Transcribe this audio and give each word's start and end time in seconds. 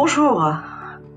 Bonjour. 0.00 0.48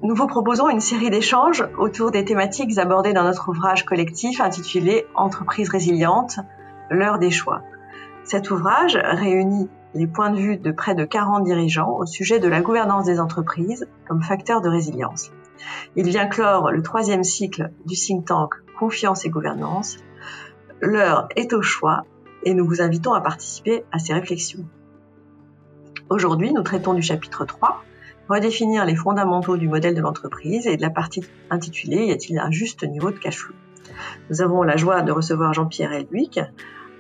Nous 0.02 0.16
vous 0.16 0.26
proposons 0.26 0.68
une 0.68 0.80
série 0.80 1.12
d'échanges 1.12 1.64
autour 1.78 2.10
des 2.10 2.26
thématiques 2.26 2.80
abordées 2.80 3.14
dans 3.14 3.24
notre 3.24 3.50
ouvrage 3.50 3.86
collectif 3.86 4.42
intitulé 4.42 5.06
Entreprise 5.14 5.70
résiliente, 5.70 6.40
l'heure 6.90 7.20
des 7.20 7.30
choix. 7.30 7.62
Cet 8.24 8.50
ouvrage 8.50 8.98
réunit 9.00 9.70
les 9.94 10.08
points 10.08 10.32
de 10.32 10.38
vue 10.38 10.58
de 10.58 10.72
près 10.72 10.96
de 10.96 11.06
40 11.06 11.44
dirigeants 11.44 11.96
au 11.96 12.08
sujet 12.08 12.40
de 12.40 12.48
la 12.48 12.62
gouvernance 12.62 13.06
des 13.06 13.20
entreprises 13.20 13.88
comme 14.08 14.24
facteur 14.24 14.62
de 14.62 14.70
résilience. 14.70 15.30
Il 15.96 16.10
vient 16.10 16.26
clore 16.26 16.72
le 16.72 16.82
troisième 16.82 17.24
cycle 17.24 17.70
du 17.86 17.94
think 17.94 18.26
tank 18.26 18.56
Confiance 18.80 19.26
et 19.26 19.30
gouvernance. 19.30 19.98
L'heure 20.82 21.28
est 21.36 21.54
au 21.54 21.62
choix 21.62 22.06
et 22.46 22.56
nous 22.56 22.66
vous 22.66 22.82
invitons 22.82 23.14
à 23.14 23.22
participer 23.22 23.84
à 23.92 24.00
ces 24.00 24.14
réflexions. 24.14 24.66
Aujourd'hui, 26.10 26.52
nous 26.52 26.64
traitons 26.64 26.96
du 26.96 27.04
chapitre 27.04 27.46
3, 27.46 27.84
redéfinir 28.30 28.86
les 28.86 28.96
fondamentaux 28.96 29.58
du 29.58 29.68
modèle 29.68 29.96
de 29.96 30.02
l'entreprise 30.02 30.68
et 30.68 30.78
de 30.78 30.82
la 30.82 30.90
partie 30.90 31.24
intitulée 31.50 32.06
Y 32.06 32.12
a-t-il 32.12 32.40
un 32.40 32.52
juste 32.52 32.84
niveau 32.84 33.12
de 33.12 33.18
cash 33.18 33.38
flow? 33.38 33.56
Nous 34.30 34.42
avons 34.42 34.64
la 34.64 34.78
joie 34.78 35.02
de 35.02 35.12
recevoir 35.12 35.54
Jean-Pierre 35.54 35.94
Elbuic, 35.94 36.40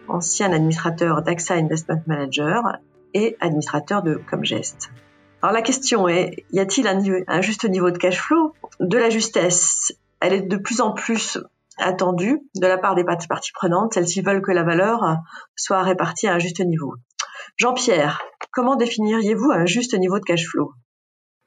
ancien 0.07 0.51
administrateur 0.51 1.21
d'AXA 1.21 1.55
Investment 1.55 2.01
Manager 2.07 2.77
et 3.13 3.37
administrateur 3.39 4.03
de 4.03 4.21
Comgest. 4.29 4.91
Alors 5.41 5.53
la 5.53 5.61
question 5.61 6.07
est, 6.07 6.45
y 6.51 6.59
a-t-il 6.59 6.87
un, 6.87 7.01
un, 7.27 7.41
juste 7.41 7.67
niveau 7.67 7.89
de 7.91 7.97
cash 7.97 8.19
flow? 8.19 8.53
De 8.79 8.97
la 8.97 9.09
justesse, 9.09 9.93
elle 10.19 10.33
est 10.33 10.41
de 10.41 10.57
plus 10.57 10.81
en 10.81 10.93
plus 10.93 11.39
attendue 11.77 12.39
de 12.55 12.67
la 12.67 12.77
part 12.77 12.95
des 12.95 13.03
parties 13.03 13.51
prenantes. 13.53 13.93
Celles-ci 13.93 14.21
veulent 14.21 14.41
que 14.41 14.51
la 14.51 14.63
valeur 14.63 15.17
soit 15.55 15.81
répartie 15.81 16.27
à 16.27 16.35
un 16.35 16.39
juste 16.39 16.59
niveau. 16.59 16.93
Jean-Pierre, 17.57 18.21
comment 18.51 18.75
définiriez-vous 18.75 19.51
un 19.51 19.65
juste 19.65 19.97
niveau 19.97 20.19
de 20.19 20.23
cash 20.23 20.45
flow? 20.45 20.73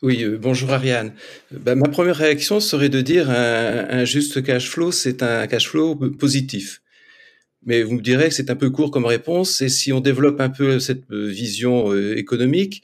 Oui, 0.05 0.22
euh, 0.22 0.36
bonjour 0.38 0.70
Ariane. 0.70 1.14
Ben, 1.50 1.77
ma 1.77 1.88
première 1.88 2.16
réaction 2.16 2.60
serait 2.60 2.91
de 2.91 3.00
dire 3.00 3.30
un, 3.30 3.86
un 3.88 4.05
juste 4.05 4.42
cash 4.42 4.69
flow, 4.69 4.92
c'est 4.92 5.22
un 5.22 5.47
cash 5.47 5.69
flow 5.69 5.97
positif. 5.97 6.83
Mais 7.64 7.83
vous 7.83 7.94
me 7.94 8.02
direz 8.02 8.28
que 8.28 8.34
c'est 8.34 8.50
un 8.50 8.56
peu 8.56 8.69
court 8.69 8.91
comme 8.91 9.06
réponse. 9.06 9.62
Et 9.62 9.70
si 9.70 9.94
on 9.94 10.00
développe 10.00 10.41
un 10.42 10.50
peu 10.50 10.78
cette 10.78 11.10
euh, 11.10 11.28
vision 11.28 11.91
euh, 11.91 12.19
économique, 12.19 12.82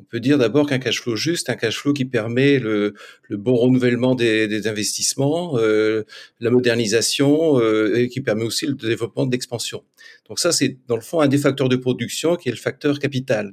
on 0.00 0.04
peut 0.04 0.20
dire 0.20 0.38
d'abord 0.38 0.66
qu'un 0.66 0.78
cash 0.78 1.02
flow 1.02 1.16
juste, 1.16 1.50
un 1.50 1.54
cash 1.54 1.78
flow 1.78 1.92
qui 1.92 2.06
permet 2.06 2.58
le, 2.58 2.94
le 3.28 3.36
bon 3.36 3.54
renouvellement 3.54 4.14
des, 4.14 4.48
des 4.48 4.66
investissements, 4.66 5.58
euh, 5.58 6.04
la 6.40 6.50
modernisation 6.50 7.60
euh, 7.60 7.94
et 7.94 8.08
qui 8.08 8.22
permet 8.22 8.44
aussi 8.44 8.66
le 8.66 8.74
développement 8.74 9.26
de 9.26 9.32
l'expansion. 9.32 9.84
Donc 10.28 10.38
ça, 10.38 10.50
c'est 10.50 10.78
dans 10.88 10.96
le 10.96 11.02
fond 11.02 11.20
un 11.20 11.28
des 11.28 11.38
facteurs 11.38 11.68
de 11.68 11.76
production 11.76 12.36
qui 12.36 12.48
est 12.48 12.52
le 12.52 12.58
facteur 12.58 12.98
capital. 12.98 13.52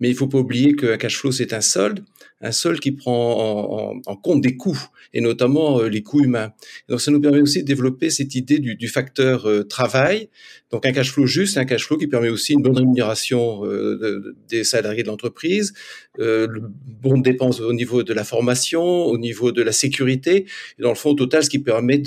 Mais 0.00 0.08
il 0.08 0.14
faut 0.14 0.28
pas 0.28 0.38
oublier 0.38 0.74
qu'un 0.74 0.96
cash 0.96 1.16
flow, 1.16 1.32
c'est 1.32 1.52
un 1.52 1.60
solde, 1.60 2.04
un 2.40 2.52
solde 2.52 2.78
qui 2.78 2.92
prend 2.92 4.00
en, 4.06 4.16
compte 4.16 4.40
des 4.40 4.56
coûts, 4.56 4.80
et 5.12 5.20
notamment 5.20 5.80
euh, 5.80 5.88
les 5.88 6.02
coûts 6.02 6.22
humains. 6.22 6.52
Donc 6.88 7.00
ça 7.00 7.10
nous 7.10 7.20
permet 7.20 7.40
aussi 7.40 7.62
de 7.62 7.66
développer 7.66 8.10
cette 8.10 8.34
idée 8.34 8.58
du, 8.58 8.88
facteur 8.88 9.48
euh, 9.48 9.64
travail. 9.64 10.28
Donc 10.70 10.86
un 10.86 10.92
cash 10.92 11.10
flow 11.12 11.26
juste, 11.26 11.58
un 11.58 11.64
cash 11.64 11.86
flow 11.86 11.96
qui 11.96 12.06
permet 12.06 12.28
aussi 12.28 12.52
une 12.52 12.62
bonne 12.62 12.76
rémunération 12.76 13.64
euh, 13.64 13.98
de, 13.98 14.36
des 14.48 14.64
salariés 14.64 15.02
de 15.02 15.08
l'entreprise, 15.08 15.72
le 16.16 16.62
bon 17.02 17.18
dépense 17.18 17.60
au 17.60 17.72
niveau 17.72 18.02
de 18.02 18.12
la 18.12 18.24
formation, 18.24 18.82
au 18.82 19.18
niveau 19.18 19.52
de 19.52 19.62
la 19.62 19.72
sécurité, 19.72 20.46
et 20.78 20.82
dans 20.82 20.90
le 20.90 20.96
fond, 20.96 21.14
total, 21.14 21.42
ce 21.44 21.50
qui 21.50 21.58
permet 21.58 21.98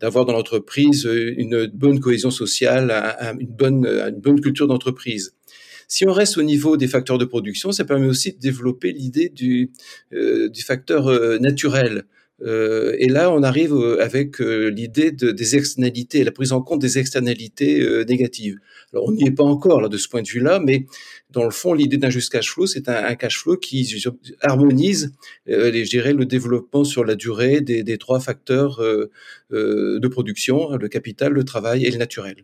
d'avoir 0.00 0.24
dans 0.24 0.32
l'entreprise 0.32 1.04
une 1.04 1.66
bonne 1.66 2.00
cohésion 2.00 2.30
sociale, 2.30 2.90
une 3.38 3.46
bonne 3.48 4.40
culture 4.40 4.66
d'entreprise. 4.66 5.34
Si 5.88 6.06
on 6.06 6.12
reste 6.12 6.38
au 6.38 6.42
niveau 6.42 6.76
des 6.76 6.88
facteurs 6.88 7.18
de 7.18 7.24
production, 7.24 7.72
ça 7.72 7.84
permet 7.84 8.06
aussi 8.06 8.32
de 8.32 8.38
développer 8.38 8.92
l'idée 8.92 9.28
du, 9.28 9.70
euh, 10.12 10.48
facteur 10.64 11.08
euh, 11.08 11.38
naturel. 11.38 12.04
Euh, 12.42 12.96
et 12.98 13.08
là, 13.08 13.30
on 13.30 13.42
arrive 13.42 13.74
avec 14.00 14.38
l'idée 14.40 15.12
de, 15.12 15.30
des 15.30 15.56
externalités, 15.56 16.24
la 16.24 16.32
prise 16.32 16.52
en 16.52 16.62
compte 16.62 16.80
des 16.80 16.98
externalités 16.98 18.04
négatives. 18.08 18.58
Alors, 18.92 19.06
on 19.06 19.12
n'y 19.12 19.26
est 19.26 19.30
pas 19.30 19.44
encore 19.44 19.80
là 19.80 19.88
de 19.88 19.96
ce 19.96 20.08
point 20.08 20.22
de 20.22 20.28
vue-là, 20.28 20.58
mais 20.58 20.86
dans 21.30 21.44
le 21.44 21.50
fond, 21.50 21.74
l'idée 21.74 21.96
d'un 21.96 22.10
juste 22.10 22.32
cash 22.32 22.50
flow, 22.50 22.66
c'est 22.66 22.88
un, 22.88 23.14
cash 23.14 23.38
flow 23.38 23.56
qui 23.56 24.02
harmonise, 24.40 25.12
les, 25.46 25.84
je 25.84 25.90
dirais, 25.90 26.12
le 26.12 26.26
développement 26.26 26.84
sur 26.84 27.04
la 27.04 27.14
durée 27.14 27.60
des 27.60 27.98
trois 27.98 28.18
facteurs 28.20 28.80
de 29.50 30.08
production 30.08 30.76
le 30.76 30.88
capital, 30.88 31.32
le 31.32 31.44
travail 31.44 31.84
et 31.86 31.90
le 31.90 31.98
naturel. 31.98 32.36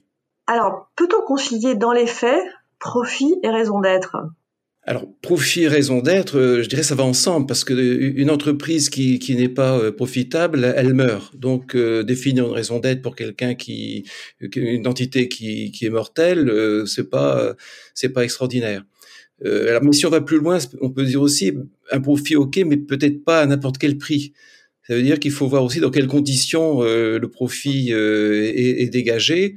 Alors, 0.47 0.91
peut-on 0.97 1.23
concilier 1.23 1.77
dans 1.77 1.93
les 1.93 2.09
faits 2.09 2.43
profit 2.81 3.37
et 3.43 3.49
raison 3.49 3.81
d'être 3.81 4.17
alors, 4.83 5.07
profit 5.21 5.65
et 5.65 5.69
raison 5.69 6.01
d'être, 6.01 6.39
euh, 6.39 6.63
je 6.63 6.69
dirais 6.69 6.83
ça 6.83 6.95
va 6.95 7.05
ensemble 7.05 7.47
parce 7.47 7.65
que 7.65 7.75
euh, 7.75 8.13
une 8.17 8.31
entreprise 8.31 8.89
qui, 8.89 9.19
qui 9.19 9.37
n'est 9.37 9.51
pas 9.51 9.79
euh, 9.79 9.93
profitable, 9.93 10.73
elle 10.75 10.95
meurt. 10.95 11.37
Donc, 11.37 11.77
définir 11.77 12.47
une 12.47 12.53
raison 12.53 12.81
d'être 12.81 13.03
pour 13.03 13.15
quelqu'un 13.15 13.55
qui, 13.55 14.05
une 14.41 14.87
entité 14.87 15.29
qui, 15.29 15.71
qui 15.71 15.85
est 15.85 15.91
mortelle, 15.91 16.49
euh, 16.49 16.87
c'est 16.87 17.11
pas, 17.11 17.55
c'est 17.95 18.09
pas 18.09 18.25
extraordinaire. 18.25 18.85
Alors, 19.45 19.83
mais 19.83 19.93
si 19.93 20.05
on 20.07 20.11
va 20.11 20.21
plus 20.21 20.39
loin, 20.39 20.59
on 20.81 20.91
peut 20.91 21.05
dire 21.05 21.23
aussi 21.23 21.53
un 21.91 22.01
profit 22.01 22.37
ok, 22.37 22.59
mais 22.67 22.77
peut-être 22.77 23.25
pas 23.25 23.41
à 23.41 23.47
n'importe 23.47 23.79
quel 23.79 23.97
prix. 23.97 24.33
Ça 24.87 24.95
veut 24.95 25.03
dire 25.03 25.19
qu'il 25.19 25.31
faut 25.31 25.47
voir 25.47 25.65
aussi 25.65 25.81
dans 25.81 25.91
quelles 25.91 26.09
conditions 26.09 26.83
le 26.83 27.27
profit 27.29 27.91
est, 27.93 28.91
dégagé. 28.93 29.57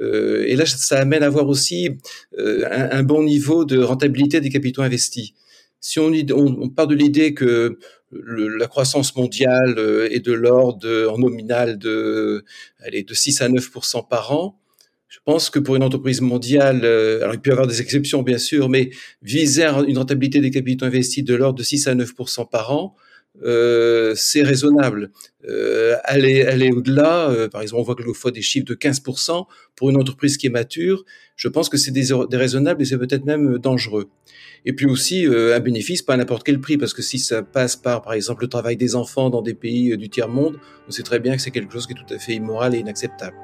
Euh, 0.00 0.44
et 0.46 0.56
là, 0.56 0.66
ça 0.66 0.98
amène 0.98 1.22
à 1.22 1.28
voir 1.28 1.48
aussi 1.48 1.90
euh, 2.38 2.64
un, 2.70 3.02
bon 3.02 3.22
niveau 3.22 3.64
de 3.64 3.78
rentabilité 3.78 4.40
des 4.40 4.50
capitaux 4.50 4.82
investis. 4.82 5.32
Si 5.80 5.98
on, 5.98 6.68
part 6.68 6.86
de 6.86 6.94
l'idée 6.94 7.32
que 7.32 7.78
la 8.12 8.66
croissance 8.66 9.16
mondiale 9.16 9.76
euh, 9.78 10.08
est 10.10 10.20
de 10.20 10.32
l'ordre 10.32 11.10
en 11.10 11.18
nominal 11.18 11.78
de, 11.78 12.44
allez, 12.80 13.02
de 13.02 13.14
6 13.14 13.40
à 13.40 13.48
9% 13.48 14.06
par 14.08 14.32
an, 14.32 14.60
je 15.08 15.18
pense 15.24 15.50
que 15.50 15.58
pour 15.58 15.74
une 15.74 15.82
entreprise 15.82 16.20
mondiale, 16.20 16.84
alors 16.84 17.34
il 17.34 17.40
peut 17.40 17.50
y 17.50 17.52
avoir 17.52 17.66
des 17.66 17.80
exceptions 17.80 18.22
bien 18.22 18.38
sûr, 18.38 18.68
mais 18.68 18.90
viser 19.22 19.64
une 19.64 19.98
rentabilité 19.98 20.40
des 20.40 20.52
capitaux 20.52 20.84
investis 20.84 21.24
de 21.24 21.34
l'ordre 21.34 21.58
de 21.58 21.64
6 21.64 21.88
à 21.88 21.94
9% 21.96 22.48
par 22.48 22.72
an, 22.72 22.94
euh, 23.42 24.14
c'est 24.16 24.42
raisonnable. 24.42 25.10
Euh, 25.48 25.96
aller 26.04 26.42
aller 26.42 26.70
au-delà, 26.70 27.30
euh, 27.30 27.48
par 27.48 27.62
exemple, 27.62 27.80
on 27.80 27.84
voit 27.84 27.94
que 27.94 28.12
fois 28.12 28.30
des 28.30 28.42
chiffres 28.42 28.66
de 28.66 28.74
15% 28.74 29.46
pour 29.76 29.90
une 29.90 29.96
entreprise 29.96 30.36
qui 30.36 30.46
est 30.46 30.50
mature. 30.50 31.04
Je 31.36 31.48
pense 31.48 31.68
que 31.68 31.78
c'est 31.78 31.92
déraisonnable 31.92 32.82
et 32.82 32.84
c'est 32.84 32.98
peut-être 32.98 33.24
même 33.24 33.58
dangereux. 33.58 34.10
Et 34.66 34.72
puis 34.74 34.86
aussi 34.86 35.26
euh, 35.26 35.56
un 35.56 35.60
bénéfice 35.60 36.02
pas 36.02 36.14
à 36.14 36.16
n'importe 36.16 36.44
quel 36.44 36.60
prix, 36.60 36.76
parce 36.76 36.92
que 36.92 37.02
si 37.02 37.18
ça 37.18 37.42
passe 37.42 37.76
par, 37.76 38.02
par 38.02 38.12
exemple, 38.12 38.42
le 38.42 38.48
travail 38.48 38.76
des 38.76 38.94
enfants 38.94 39.30
dans 39.30 39.42
des 39.42 39.54
pays 39.54 39.92
euh, 39.92 39.96
du 39.96 40.10
tiers 40.10 40.28
monde, 40.28 40.58
on 40.88 40.90
sait 40.90 41.02
très 41.02 41.18
bien 41.18 41.36
que 41.36 41.42
c'est 41.42 41.50
quelque 41.50 41.72
chose 41.72 41.86
qui 41.86 41.94
est 41.94 41.96
tout 41.96 42.14
à 42.14 42.18
fait 42.18 42.34
immoral 42.34 42.74
et 42.74 42.78
inacceptable. 42.78 43.36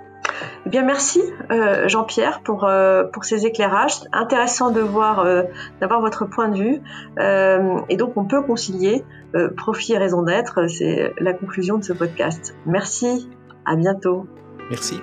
Eh 0.67 0.71
bien, 0.71 0.83
merci 0.83 1.23
euh, 1.51 1.89
Jean-Pierre 1.89 2.41
pour, 2.43 2.65
euh, 2.65 3.05
pour 3.05 3.25
ces 3.25 3.47
éclairages. 3.47 4.01
Intéressant 4.13 4.71
de 4.71 4.81
voir, 4.81 5.21
euh, 5.21 5.43
d'avoir 5.81 6.01
votre 6.01 6.27
point 6.27 6.49
de 6.49 6.59
vue. 6.59 6.81
Et 7.89 7.97
donc, 7.97 8.17
on 8.17 8.25
peut 8.25 8.43
concilier 8.43 9.05
profit 9.57 9.93
et 9.93 9.99
raison 9.99 10.23
d'être. 10.23 10.67
C'est 10.69 11.13
la 11.19 11.33
conclusion 11.33 11.79
de 11.79 11.85
ce 11.85 11.93
podcast. 11.93 12.55
Merci. 12.67 13.31
À 13.65 13.77
bientôt. 13.77 14.27
Merci. 14.71 15.01